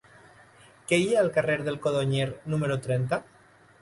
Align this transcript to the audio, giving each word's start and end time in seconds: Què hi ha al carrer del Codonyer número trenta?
Què 0.91 0.97
hi 1.01 1.11
ha 1.11 1.19
al 1.23 1.29
carrer 1.37 1.57
del 1.67 1.77
Codonyer 1.85 2.27
número 2.55 2.79
trenta? 2.87 3.21